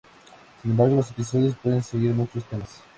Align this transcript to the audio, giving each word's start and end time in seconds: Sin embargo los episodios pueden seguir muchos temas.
Sin 0.63 0.71
embargo 0.71 0.95
los 0.95 1.11
episodios 1.11 1.55
pueden 1.61 1.83
seguir 1.83 2.11
muchos 2.15 2.43
temas. 2.45 2.81